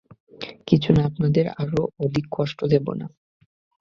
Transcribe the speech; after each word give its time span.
কিছু 0.67 0.89
না, 0.95 1.01
আপনাদের 1.05 1.45
আর 1.59 1.69
অধিক 1.99 2.25
কষ্ট 2.31 2.59
দেব 2.65 2.85
না! 2.93 3.07